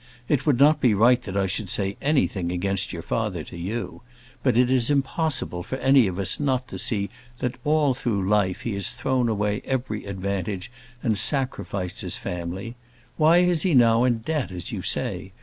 It 0.27 0.47
would 0.47 0.57
not 0.57 0.81
be 0.81 0.95
right 0.95 1.21
that 1.21 1.37
I 1.37 1.45
should 1.45 1.69
say 1.69 1.95
anything 2.01 2.51
against 2.51 2.91
your 2.91 3.03
father 3.03 3.43
to 3.43 3.55
you; 3.55 4.01
but 4.41 4.57
it 4.57 4.71
is 4.71 4.89
impossible 4.89 5.61
for 5.61 5.75
any 5.75 6.07
of 6.07 6.17
us 6.17 6.39
not 6.39 6.67
to 6.69 6.79
see 6.79 7.11
that 7.37 7.53
all 7.63 7.93
through 7.93 8.27
life 8.27 8.61
he 8.61 8.73
has 8.73 8.89
thrown 8.89 9.29
away 9.29 9.61
every 9.63 10.05
advantage, 10.07 10.71
and 11.03 11.19
sacrificed 11.19 12.01
his 12.01 12.17
family. 12.17 12.75
Why 13.17 13.37
is 13.45 13.61
he 13.61 13.75
now 13.75 14.03
in 14.03 14.21
debt, 14.23 14.49
as 14.49 14.71
you 14.71 14.81
say? 14.81 15.33